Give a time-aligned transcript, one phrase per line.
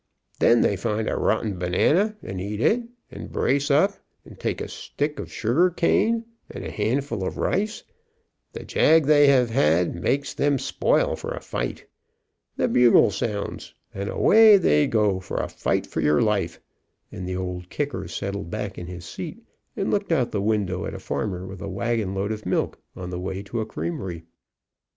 [0.39, 3.91] Then they find a rotten banana, and eat it, and brace up,
[4.39, 7.83] take a stick of sugar cane and a handful of rice,
[8.53, 11.85] the jag they have had makes them spoil for a fight,
[12.57, 15.85] the bugle sounds and 184 THE OLD KICKER KICKS away they go for a fight
[15.85, 16.59] for your life,"
[17.11, 19.43] and the Old Kicker settled back in his seat
[19.77, 23.11] and looked out the window at a farmer with a wagon load of milk on
[23.11, 24.23] the way to a creamery.